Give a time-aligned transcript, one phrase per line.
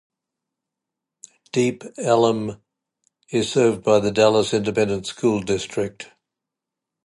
[1.51, 2.59] Deep Ellum
[3.29, 6.09] is served by the Dallas Independent School District.